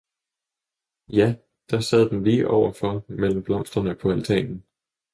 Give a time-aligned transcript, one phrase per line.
[1.13, 1.35] ja
[1.69, 4.63] der sad den lige overfor mellem blomsterne på altanen.